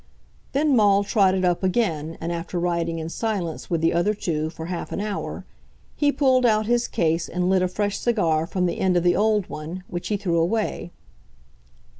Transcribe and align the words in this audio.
Then 0.53 0.75
Maule 0.75 1.03
trotted 1.03 1.45
up 1.45 1.61
again, 1.61 2.17
and 2.19 2.31
after 2.31 2.59
riding 2.59 2.97
in 2.97 3.07
silence 3.07 3.69
with 3.69 3.81
the 3.81 3.93
other 3.93 4.15
two 4.15 4.49
for 4.49 4.65
half 4.65 4.91
an 4.91 4.99
hour, 4.99 5.45
he 5.95 6.11
pulled 6.11 6.43
out 6.43 6.65
his 6.65 6.87
case 6.87 7.29
and 7.29 7.51
lit 7.51 7.61
a 7.61 7.67
fresh 7.67 7.99
cigar 7.99 8.47
from 8.47 8.65
the 8.65 8.79
end 8.79 8.97
of 8.97 9.03
the 9.03 9.15
old 9.15 9.45
one, 9.47 9.83
which 9.87 10.07
he 10.07 10.17
threw 10.17 10.39
away. 10.39 10.89